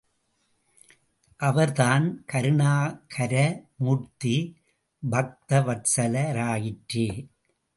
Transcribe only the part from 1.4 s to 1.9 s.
அவர்